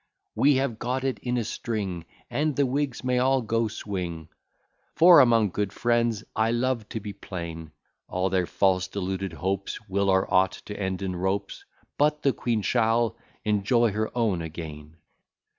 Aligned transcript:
We 0.33 0.55
have 0.55 0.79
got 0.79 1.03
it 1.03 1.19
in 1.19 1.37
a 1.37 1.43
string, 1.43 2.05
And 2.27 2.55
the 2.55 2.65
Whigs 2.65 3.03
may 3.03 3.19
all 3.19 3.43
go 3.43 3.67
swing, 3.67 4.29
For 4.95 5.19
among 5.19 5.51
good 5.51 5.71
friends 5.71 6.23
I 6.35 6.49
love 6.49 6.89
to 6.89 6.99
be 6.99 7.13
plain; 7.13 7.71
All 8.07 8.31
their 8.31 8.47
false 8.47 8.87
deluded 8.87 9.31
hopes 9.33 9.79
Will, 9.87 10.09
or 10.09 10.25
ought 10.33 10.53
to 10.65 10.75
end 10.79 11.03
in 11.03 11.15
ropes; 11.15 11.65
"But 11.99 12.23
the 12.23 12.33
Queen 12.33 12.63
shall 12.63 13.15
enjoy 13.45 13.91
her 13.91 14.09
own 14.17 14.41
again." 14.41 14.97